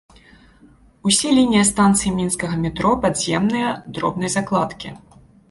[1.09, 3.69] Усе лініі і станцыі мінскага метро падземныя,
[3.99, 4.89] дробнай закладкі.